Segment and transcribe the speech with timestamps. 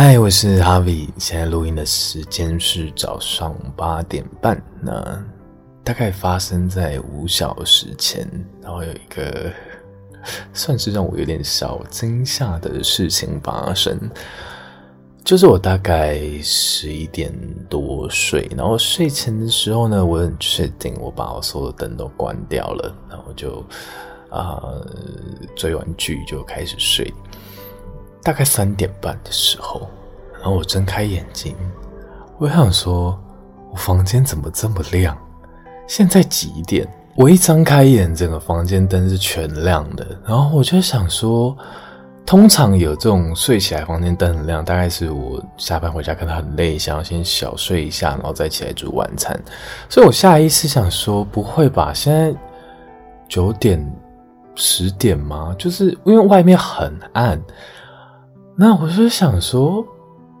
[0.00, 4.56] 嗨，我是哈维，现在录音的时间是早上八点半。
[4.80, 4.94] 那
[5.82, 8.24] 大概发生在五小时前，
[8.62, 9.50] 然后有一个
[10.54, 13.98] 算是让我有点小惊吓的事情发生。
[15.24, 17.34] 就是我大概十一点
[17.68, 23.66] 多睡，然后睡前的时候呢，我很确定我把我所有灯都关掉了，然后就
[24.30, 24.62] 啊、
[25.56, 27.12] 追完剧就开始睡。
[28.28, 29.88] 大概三点半的时候，
[30.34, 31.56] 然后我睁开眼睛，
[32.36, 33.18] 我想说，
[33.70, 35.16] 我房间怎么这么亮？
[35.86, 36.86] 现在几点？
[37.14, 40.06] 我一张开眼，整个房间灯是全亮的。
[40.26, 41.56] 然后我就想说，
[42.26, 49.42] 通常有这种睡起来房间灯很亮，大概是我下班回家可能很累，想要先小睡一下，然后再起来煮晚餐。
[49.88, 51.94] 所以我下意识想说，不会吧？
[51.94, 52.38] 现在
[53.26, 53.82] 九点、
[54.54, 55.56] 十点吗？
[55.58, 57.40] 就是因为外面很暗。
[58.60, 59.86] 那我就想说，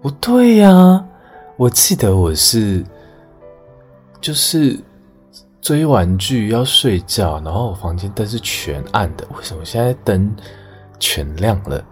[0.00, 1.04] 不对呀！
[1.58, 2.82] 我记得我是，
[4.22, 4.80] 就是
[5.60, 10.34] 追完剧要睡觉，然后我房间灯是全暗的，为什么现在灯
[10.98, 11.84] 全亮了？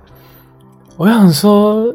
[0.97, 1.95] 我想说，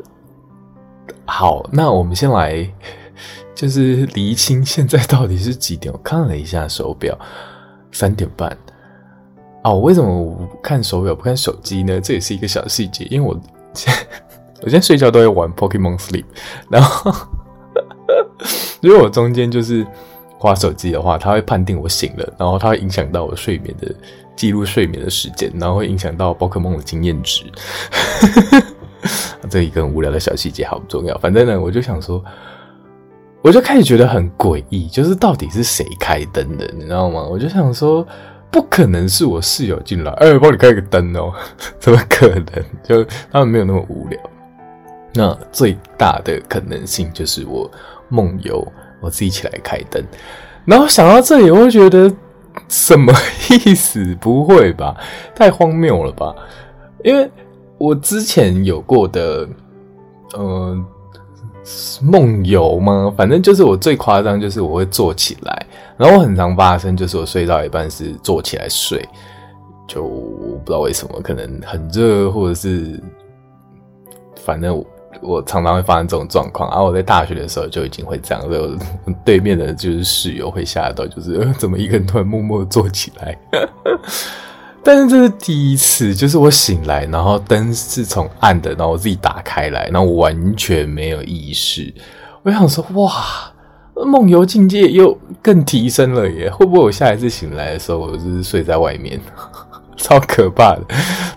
[1.25, 2.71] 好，那我们先来，
[3.55, 5.91] 就是厘清现在到底是几点？
[5.91, 7.17] 我看了一下手表，
[7.91, 8.55] 三点半。
[9.63, 11.99] 哦，为什么我不看手表不看手机呢？
[11.99, 13.35] 这也是一个小细节，因为我。
[14.61, 16.25] 我现在睡觉都会玩 Pokemon Sleep，
[16.69, 17.13] 然后
[18.81, 19.85] 如果我中间就是
[20.37, 23.93] 划手机的话，它会判定我醒了，然后它会影响到我睡眠的
[24.35, 27.45] 记录睡眠的时间，然后会影响到宝可梦的经验值。
[29.49, 31.17] 这一个很无聊的小细节，好重要。
[31.19, 32.23] 反正呢，我就想说，
[33.41, 37.23] 我就开始觉得很诡异，就是到底是谁开灯的，你知道吗？
[37.23, 38.05] 我就想说。
[38.51, 41.33] 不可能是我室友进来，哎、帮你开个灯哦，
[41.79, 42.45] 怎么可能？
[42.83, 44.19] 就他们没有那么无聊。
[45.13, 47.69] 那最大的可能性就是我
[48.09, 48.65] 梦游，
[49.01, 50.03] 我自己起来开灯。
[50.65, 52.11] 然后想到这里，我会觉得
[52.67, 53.13] 什么
[53.49, 54.15] 意思？
[54.19, 54.95] 不会吧？
[55.35, 56.35] 太荒谬了吧？
[57.03, 57.29] 因为
[57.77, 59.47] 我之前有过的，
[60.37, 60.85] 嗯、呃。
[62.01, 63.13] 梦游吗？
[63.15, 65.65] 反正就是我最夸张，就是我会坐起来，
[65.99, 69.05] 然后我很常发生，就是我睡到一半是坐起来睡，
[69.85, 72.97] 就我不知道为什么，可能很热，或者是
[74.37, 74.85] 反正我，
[75.21, 76.69] 我常常会发生这种状况。
[76.69, 78.77] 然后我在大学的时候就已经会这样，就
[79.25, 83.37] 对面的就是室友会吓到，就是怎么一个人突然默默坐起来。
[84.81, 91.93] 但是这是第一次，就是我醒来，然后灯是从暗的，然后我自己打开来，然后完全没有意识。
[92.41, 93.11] 我想说，哇，
[94.05, 96.49] 梦游境界又更提升了耶！
[96.49, 99.19] 会不会我下一次醒来的时候，我就是睡在外面，
[99.97, 100.81] 超可怕的。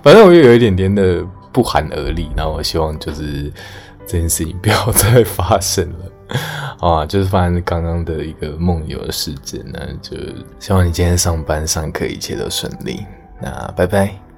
[0.02, 3.52] 反正我又有一点点的不寒而栗，然后我希望就是
[4.06, 6.38] 这件事情不要再发生了
[6.80, 7.06] 啊！
[7.06, 10.16] 就是发生刚刚的一个梦游的事件呢，就
[10.58, 13.04] 希望你今天上班上课一切都顺利。
[13.40, 14.31] 那拜拜。